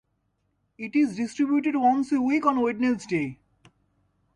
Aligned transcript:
It 0.79 0.95
is 0.95 1.15
distributed 1.15 1.75
once 1.75 2.11
a 2.11 2.19
week 2.19 2.47
on 2.47 2.59
Wednesdays. 2.59 3.35